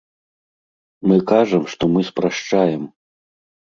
Мы 1.13 1.19
кажам, 1.33 1.71
што 1.77 1.83
мы 1.93 2.01
спрашчаем. 2.11 2.93